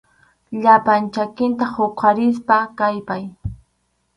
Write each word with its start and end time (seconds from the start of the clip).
Llapan 0.61 1.01
chakinta 1.13 1.65
huqarispa 1.73 2.57
kallpay. 2.77 3.23